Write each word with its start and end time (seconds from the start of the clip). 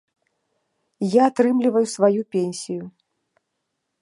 Я 1.19 1.29
атрымліваю 1.31 1.85
сваю 1.95 2.21
пенсію. 2.37 2.83